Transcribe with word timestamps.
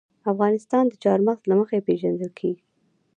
افغانستان 0.31 0.83
د 0.89 0.93
چار 1.03 1.19
مغز 1.27 1.43
له 1.49 1.55
مخې 1.59 1.85
پېژندل 1.87 2.31
کېږي. 2.39 2.63